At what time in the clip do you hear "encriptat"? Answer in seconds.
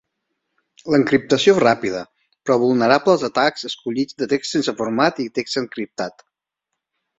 5.65-6.29